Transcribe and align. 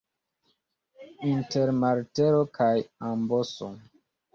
Inter 1.33 1.69
martelo 1.83 2.43
kaj 2.61 2.75
amboso. 3.15 3.75